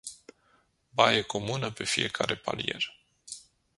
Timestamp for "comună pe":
1.21-1.83